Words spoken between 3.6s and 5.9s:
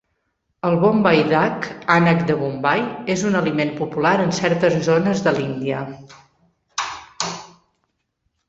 popular en certes zones de l'Índia.